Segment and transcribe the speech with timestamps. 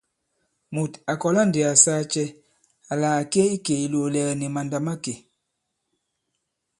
[0.73, 2.23] Mùt à kɔ̀la ndī à saa cɛ
[2.91, 5.13] àla à ke i ikè ìlòòlɛ̀gɛ̀ nì màndà̂makè?